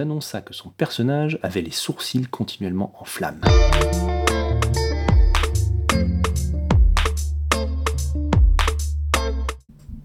annonça 0.00 0.40
que 0.40 0.54
son 0.54 0.70
personnage 0.70 1.38
avait 1.42 1.62
les 1.62 1.70
sourcils 1.70 2.26
continuellement 2.26 2.94
en 2.98 3.04
flammes. 3.04 3.40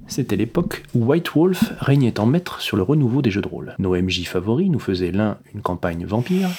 C'était 0.08 0.36
l'époque 0.36 0.84
où 0.96 1.06
White 1.06 1.30
Wolf 1.36 1.74
régnait 1.80 2.20
en 2.20 2.26
maître 2.26 2.60
sur 2.60 2.76
le 2.76 2.84
renouveau 2.84 3.22
des 3.22 3.30
jeux 3.30 3.42
de 3.42 3.48
rôle. 3.48 3.76
Nos 3.78 3.96
MJ 3.96 4.26
favoris 4.26 4.70
nous 4.70 4.80
faisaient 4.80 5.12
l'un 5.12 5.38
une 5.54 5.62
campagne 5.62 6.06
vampire, 6.06 6.50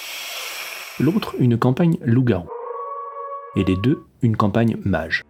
l'autre 1.01 1.35
une 1.41 1.59
campagne 1.59 1.97
loup-garou, 2.03 2.49
et 3.57 3.65
les 3.65 3.77
deux 3.77 4.05
une 4.23 4.37
campagne 4.37 4.77
mage. 4.85 5.25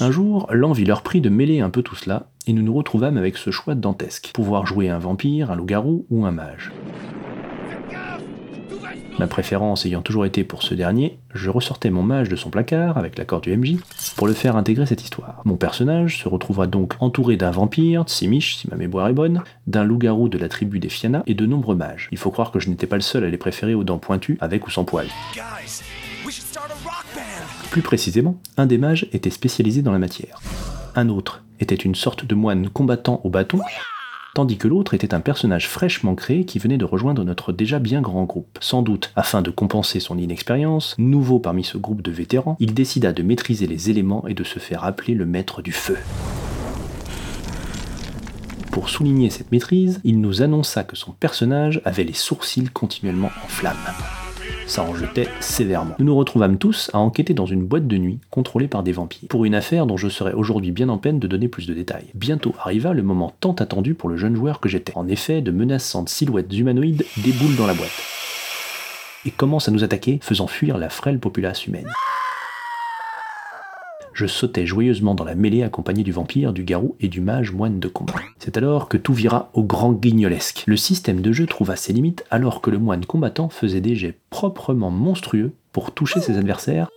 Un 0.00 0.10
jour, 0.10 0.46
l'envie 0.50 0.84
leur 0.84 1.02
prit 1.02 1.20
de 1.20 1.28
mêler 1.28 1.60
un 1.60 1.70
peu 1.70 1.82
tout 1.82 1.96
cela, 1.96 2.30
et 2.46 2.52
nous 2.52 2.62
nous 2.62 2.74
retrouvâmes 2.74 3.16
avec 3.16 3.36
ce 3.36 3.50
choix 3.50 3.74
dantesque, 3.74 4.30
pouvoir 4.34 4.66
jouer 4.66 4.88
un 4.88 4.98
vampire, 4.98 5.50
un 5.50 5.56
loup-garou 5.56 6.06
ou 6.10 6.24
un 6.24 6.30
mage. 6.30 6.72
Ma 9.20 9.26
préférence 9.26 9.84
ayant 9.84 10.00
toujours 10.00 10.24
été 10.24 10.44
pour 10.44 10.62
ce 10.62 10.72
dernier, 10.72 11.18
je 11.34 11.50
ressortais 11.50 11.90
mon 11.90 12.02
mage 12.02 12.30
de 12.30 12.36
son 12.36 12.48
placard, 12.48 12.96
avec 12.96 13.18
l'accord 13.18 13.42
du 13.42 13.54
MJ, 13.54 13.76
pour 14.16 14.26
le 14.26 14.32
faire 14.32 14.56
intégrer 14.56 14.86
cette 14.86 15.02
histoire. 15.02 15.42
Mon 15.44 15.56
personnage 15.56 16.22
se 16.22 16.26
retrouvera 16.26 16.66
donc 16.66 16.94
entouré 17.00 17.36
d'un 17.36 17.50
vampire, 17.50 18.04
Tsimish, 18.04 18.56
si 18.56 18.70
ma 18.70 18.78
mémoire 18.78 19.08
est 19.08 19.12
bonne, 19.12 19.42
d'un 19.66 19.84
loup-garou 19.84 20.30
de 20.30 20.38
la 20.38 20.48
tribu 20.48 20.78
des 20.78 20.88
Fianna 20.88 21.22
et 21.26 21.34
de 21.34 21.44
nombreux 21.44 21.76
mages. 21.76 22.08
Il 22.12 22.16
faut 22.16 22.30
croire 22.30 22.50
que 22.50 22.60
je 22.60 22.70
n'étais 22.70 22.86
pas 22.86 22.96
le 22.96 23.02
seul 23.02 23.22
à 23.22 23.28
les 23.28 23.36
préférer 23.36 23.74
aux 23.74 23.84
dents 23.84 23.98
pointues, 23.98 24.38
avec 24.40 24.66
ou 24.66 24.70
sans 24.70 24.86
poils. 24.86 25.10
Plus 27.70 27.82
précisément, 27.82 28.40
un 28.56 28.64
des 28.64 28.78
mages 28.78 29.06
était 29.12 29.28
spécialisé 29.28 29.82
dans 29.82 29.92
la 29.92 29.98
matière. 29.98 30.40
Un 30.96 31.10
autre 31.10 31.44
était 31.60 31.74
une 31.74 31.94
sorte 31.94 32.24
de 32.24 32.34
moine 32.34 32.70
combattant 32.70 33.20
au 33.24 33.28
bâton, 33.28 33.60
tandis 34.34 34.58
que 34.58 34.68
l'autre 34.68 34.94
était 34.94 35.14
un 35.14 35.20
personnage 35.20 35.68
fraîchement 35.68 36.14
créé 36.14 36.44
qui 36.44 36.58
venait 36.58 36.78
de 36.78 36.84
rejoindre 36.84 37.24
notre 37.24 37.52
déjà 37.52 37.78
bien 37.78 38.00
grand 38.00 38.24
groupe. 38.24 38.58
Sans 38.60 38.82
doute, 38.82 39.12
afin 39.16 39.42
de 39.42 39.50
compenser 39.50 40.00
son 40.00 40.18
inexpérience, 40.18 40.94
nouveau 40.98 41.38
parmi 41.38 41.64
ce 41.64 41.78
groupe 41.78 42.02
de 42.02 42.10
vétérans, 42.10 42.56
il 42.60 42.74
décida 42.74 43.12
de 43.12 43.22
maîtriser 43.22 43.66
les 43.66 43.90
éléments 43.90 44.26
et 44.26 44.34
de 44.34 44.44
se 44.44 44.58
faire 44.58 44.84
appeler 44.84 45.14
le 45.14 45.26
maître 45.26 45.62
du 45.62 45.72
feu. 45.72 45.96
Pour 48.70 48.88
souligner 48.88 49.30
cette 49.30 49.50
maîtrise, 49.50 50.00
il 50.04 50.20
nous 50.20 50.42
annonça 50.42 50.84
que 50.84 50.96
son 50.96 51.12
personnage 51.12 51.82
avait 51.84 52.04
les 52.04 52.12
sourcils 52.12 52.68
continuellement 52.68 53.30
en 53.44 53.48
flammes 53.48 53.76
ça 54.66 54.82
en 54.82 54.94
jetait 54.94 55.28
sévèrement. 55.40 55.94
Nous 55.98 56.06
nous 56.06 56.16
retrouvâmes 56.16 56.58
tous 56.58 56.90
à 56.92 56.98
enquêter 56.98 57.34
dans 57.34 57.46
une 57.46 57.64
boîte 57.64 57.86
de 57.86 57.96
nuit 57.96 58.18
contrôlée 58.30 58.68
par 58.68 58.82
des 58.82 58.92
vampires, 58.92 59.28
pour 59.28 59.44
une 59.44 59.54
affaire 59.54 59.86
dont 59.86 59.96
je 59.96 60.08
serais 60.08 60.32
aujourd'hui 60.32 60.70
bien 60.70 60.88
en 60.88 60.98
peine 60.98 61.18
de 61.18 61.26
donner 61.26 61.48
plus 61.48 61.66
de 61.66 61.74
détails. 61.74 62.06
Bientôt 62.14 62.54
arriva 62.58 62.92
le 62.92 63.02
moment 63.02 63.34
tant 63.40 63.52
attendu 63.52 63.94
pour 63.94 64.08
le 64.08 64.16
jeune 64.16 64.36
joueur 64.36 64.60
que 64.60 64.68
j'étais. 64.68 64.96
En 64.96 65.08
effet, 65.08 65.40
de 65.40 65.50
menaçantes 65.50 66.08
silhouettes 66.08 66.52
humanoïdes 66.52 67.04
déboulent 67.16 67.56
dans 67.56 67.66
la 67.66 67.74
boîte 67.74 67.90
et 69.26 69.30
commencent 69.30 69.68
à 69.68 69.72
nous 69.72 69.84
attaquer, 69.84 70.18
faisant 70.22 70.46
fuir 70.46 70.78
la 70.78 70.88
frêle 70.88 71.18
populace 71.18 71.66
humaine 71.66 71.86
je 74.20 74.26
sautais 74.26 74.66
joyeusement 74.66 75.14
dans 75.14 75.24
la 75.24 75.34
mêlée 75.34 75.62
accompagné 75.62 76.02
du 76.02 76.12
vampire, 76.12 76.52
du 76.52 76.62
garou 76.62 76.94
et 77.00 77.08
du 77.08 77.22
mage 77.22 77.52
moine 77.52 77.80
de 77.80 77.88
combat. 77.88 78.12
C'est 78.38 78.58
alors 78.58 78.86
que 78.86 78.98
tout 78.98 79.14
vira 79.14 79.48
au 79.54 79.64
grand 79.64 79.94
guignolesque. 79.94 80.64
Le 80.66 80.76
système 80.76 81.22
de 81.22 81.32
jeu 81.32 81.46
trouva 81.46 81.74
ses 81.74 81.94
limites 81.94 82.26
alors 82.30 82.60
que 82.60 82.68
le 82.68 82.78
moine 82.78 83.06
combattant 83.06 83.48
faisait 83.48 83.80
des 83.80 83.96
jets 83.96 84.18
proprement 84.28 84.90
monstrueux 84.90 85.54
pour 85.72 85.92
toucher 85.92 86.20
ses 86.20 86.36
adversaires 86.36 86.90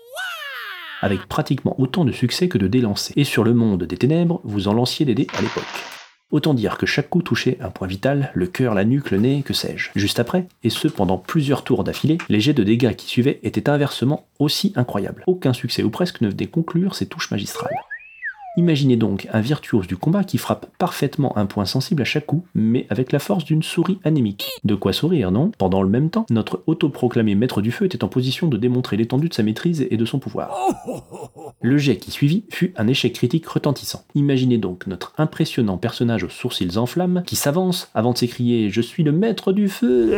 avec 1.01 1.25
pratiquement 1.27 1.79
autant 1.79 2.03
de 2.03 2.11
succès 2.11 2.49
que 2.49 2.57
de 2.57 2.67
dés 2.67 2.81
lancés. 2.81 3.13
Et 3.15 3.23
sur 3.23 3.45
le 3.45 3.53
monde 3.53 3.83
des 3.85 3.97
ténèbres, 3.97 4.41
vous 4.43 4.67
en 4.67 4.73
lanciez 4.73 5.05
des 5.05 5.15
dés 5.15 5.27
à 5.37 5.41
l'époque. 5.41 6.02
Autant 6.33 6.55
dire 6.55 6.79
que 6.79 6.87
chaque 6.87 7.11
coup 7.11 7.21
touchait 7.21 7.59
un 7.61 7.69
point 7.69 7.87
vital, 7.87 8.31
le 8.33 8.47
cœur, 8.47 8.73
la 8.73 8.85
nuque, 8.85 9.11
le 9.11 9.19
nez, 9.19 9.43
que 9.45 9.53
sais-je. 9.53 9.91
Juste 9.95 10.19
après, 10.19 10.47
et 10.63 10.71
ce 10.71 10.87
pendant 10.87 11.19
plusieurs 11.19 11.63
tours 11.63 11.83
d'affilée, 11.83 12.17
les 12.27 12.39
jets 12.39 12.55
de 12.55 12.63
dégâts 12.63 12.95
qui 12.95 13.05
suivaient 13.05 13.39
étaient 13.43 13.69
inversement 13.69 14.25
aussi 14.39 14.73
incroyables. 14.75 15.23
Aucun 15.27 15.53
succès 15.53 15.83
ou 15.83 15.91
presque 15.91 16.21
ne 16.21 16.29
venait 16.29 16.47
conclure 16.47 16.95
ces 16.95 17.05
touches 17.05 17.29
magistrales. 17.29 17.75
Imaginez 18.55 18.97
donc 18.97 19.27
un 19.33 19.41
virtuose 19.41 19.87
du 19.87 19.97
combat 19.97 20.23
qui 20.23 20.37
frappe 20.37 20.67
parfaitement 20.77 21.35
un 21.37 21.47
point 21.47 21.65
sensible 21.65 22.03
à 22.03 22.05
chaque 22.05 22.27
coup, 22.27 22.45
mais 22.53 22.85
avec 22.91 23.11
la 23.11 23.17
force 23.17 23.45
d'une 23.45 23.63
souris 23.63 23.97
anémique. 24.03 24.51
De 24.63 24.75
quoi 24.75 24.93
sourire, 24.93 25.31
non? 25.31 25.51
Pendant 25.57 25.81
le 25.81 25.89
même 25.89 26.11
temps, 26.11 26.27
notre 26.29 26.61
autoproclamé 26.67 27.33
maître 27.33 27.61
du 27.61 27.71
feu 27.71 27.85
était 27.85 28.03
en 28.03 28.09
position 28.09 28.47
de 28.47 28.57
démontrer 28.57 28.95
l'étendue 28.95 29.29
de 29.29 29.33
sa 29.33 29.41
maîtrise 29.41 29.87
et 29.89 29.97
de 29.97 30.05
son 30.05 30.19
pouvoir. 30.19 30.55
Le 31.61 31.77
jet 31.77 31.97
qui 31.97 32.11
suivit 32.11 32.45
fut 32.49 32.73
un 32.77 32.87
échec 32.87 33.13
critique 33.13 33.47
retentissant. 33.47 34.03
Imaginez 34.13 34.59
donc 34.59 34.85
notre 34.85 35.13
impressionnant 35.17 35.77
personnage 35.77 36.23
aux 36.23 36.29
sourcils 36.29 36.77
en 36.77 36.85
flammes 36.85 37.23
qui 37.25 37.35
s'avance 37.35 37.89
avant 37.95 38.13
de 38.13 38.17
s'écrier 38.19 38.69
Je 38.69 38.81
suis 38.81 39.03
le 39.03 39.11
maître 39.11 39.51
du 39.51 39.67
feu 39.67 40.13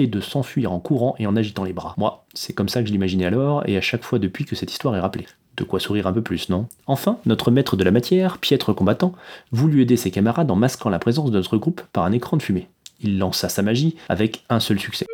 et 0.00 0.06
de 0.06 0.20
s'enfuir 0.20 0.72
en 0.72 0.80
courant 0.80 1.14
et 1.18 1.26
en 1.26 1.36
agitant 1.36 1.64
les 1.64 1.72
bras. 1.72 1.94
Moi, 1.98 2.24
c'est 2.34 2.54
comme 2.54 2.68
ça 2.68 2.80
que 2.80 2.88
je 2.88 2.92
l'imaginais 2.92 3.26
alors, 3.26 3.62
et 3.68 3.76
à 3.76 3.80
chaque 3.80 4.02
fois 4.02 4.18
depuis 4.18 4.44
que 4.44 4.56
cette 4.56 4.72
histoire 4.72 4.96
est 4.96 5.00
rappelée. 5.00 5.26
De 5.56 5.64
quoi 5.64 5.78
sourire 5.78 6.06
un 6.06 6.12
peu 6.12 6.22
plus, 6.22 6.48
non? 6.48 6.66
Enfin, 6.86 7.18
notre 7.26 7.50
maître 7.50 7.76
de 7.76 7.84
la 7.84 7.90
matière, 7.90 8.38
piètre 8.38 8.74
combattant, 8.74 9.12
voulut 9.52 9.82
aider 9.82 9.96
ses 9.96 10.10
camarades 10.10 10.50
en 10.50 10.56
masquant 10.56 10.88
la 10.88 10.98
présence 10.98 11.30
de 11.30 11.36
notre 11.36 11.58
groupe 11.58 11.82
par 11.92 12.04
un 12.04 12.12
écran 12.12 12.38
de 12.38 12.42
fumée. 12.42 12.68
Il 13.02 13.18
lança 13.18 13.48
sa 13.48 13.62
magie 13.62 13.96
avec 14.08 14.44
un 14.48 14.60
seul 14.60 14.78
succès. 14.78 15.06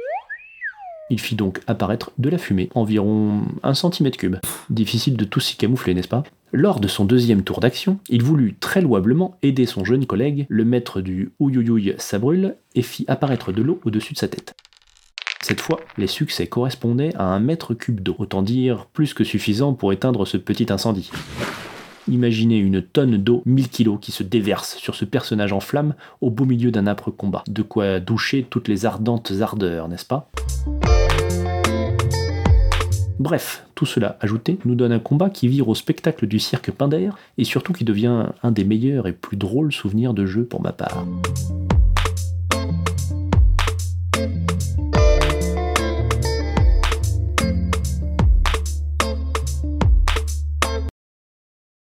Il 1.08 1.20
fit 1.20 1.36
donc 1.36 1.60
apparaître 1.66 2.10
de 2.18 2.28
la 2.28 2.38
fumée, 2.38 2.68
environ 2.74 3.42
un 3.62 3.74
centimètre 3.74 4.18
cube. 4.18 4.36
Difficile 4.70 5.16
de 5.16 5.24
tout 5.24 5.41
s'y 5.41 5.56
camoufler, 5.56 5.94
n'est-ce 5.94 6.08
pas? 6.08 6.24
Lors 6.53 6.80
de 6.80 6.88
son 6.88 7.04
deuxième 7.04 7.42
tour 7.42 7.60
d'action, 7.60 7.98
il 8.08 8.22
voulut 8.22 8.56
très 8.58 8.80
louablement 8.80 9.36
aider 9.42 9.66
son 9.66 9.84
jeune 9.84 10.06
collègue, 10.06 10.47
le 10.48 10.64
maître 10.64 11.00
du 11.00 11.32
Ouyouyouy 11.38 11.94
Sabrul, 11.98 12.56
et 12.74 12.82
fit 12.82 13.04
apparaître 13.08 13.53
de 13.53 13.62
l'eau 13.62 13.80
au-dessus 13.84 14.14
de 14.14 14.18
sa 14.18 14.28
tête. 14.28 14.54
Cette 15.42 15.60
fois, 15.60 15.80
les 15.97 16.06
succès 16.06 16.47
correspondaient 16.47 17.14
à 17.16 17.24
un 17.24 17.41
mètre 17.41 17.74
cube 17.74 18.00
d'eau, 18.00 18.16
autant 18.19 18.42
dire 18.42 18.86
plus 18.86 19.14
que 19.14 19.24
suffisant 19.24 19.74
pour 19.74 19.92
éteindre 19.92 20.26
ce 20.26 20.36
petit 20.36 20.72
incendie. 20.72 21.10
Imaginez 22.08 22.58
une 22.58 22.82
tonne 22.82 23.16
d'eau, 23.16 23.42
1000 23.47 23.69
kilos, 23.69 23.98
qui 24.00 24.12
se 24.12 24.22
déverse 24.22 24.76
sur 24.76 24.94
ce 24.94 25.04
personnage 25.04 25.52
en 25.52 25.60
flammes 25.60 25.94
au 26.20 26.30
beau 26.30 26.44
milieu 26.44 26.70
d'un 26.70 26.86
âpre 26.86 27.10
combat. 27.10 27.42
De 27.48 27.62
quoi 27.62 28.00
doucher 28.00 28.47
toutes 28.48 28.69
les 28.69 28.86
ardentes 28.86 29.32
ardeurs, 29.41 29.88
n'est-ce 29.88 30.04
pas? 30.04 30.30
Bref, 33.18 33.64
tout 33.74 33.86
cela 33.86 34.18
ajouté 34.20 34.58
nous 34.64 34.74
donne 34.74 34.92
un 34.92 34.98
combat 34.98 35.30
qui 35.30 35.48
vire 35.48 35.68
au 35.68 35.74
spectacle 35.74 36.26
du 36.26 36.38
cirque 36.38 36.70
Pinder 36.70 37.10
et 37.38 37.44
surtout 37.44 37.72
qui 37.72 37.84
devient 37.84 38.26
un 38.42 38.50
des 38.53 38.64
meilleurs 38.64 39.08
et 39.08 39.12
plus 39.12 39.36
drôles 39.36 39.72
souvenirs 39.72 40.14
de 40.14 40.26
jeu 40.26 40.44
pour 40.44 40.62
ma 40.62 40.72
part. 40.72 41.04